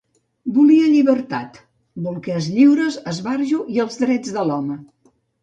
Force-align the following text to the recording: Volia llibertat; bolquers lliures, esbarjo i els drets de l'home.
Volia 0.53 0.87
llibertat; 0.93 1.59
bolquers 2.07 2.47
lliures, 2.55 2.99
esbarjo 3.13 3.61
i 3.77 3.79
els 3.87 4.01
drets 4.07 4.35
de 4.41 4.49
l'home. 4.51 4.81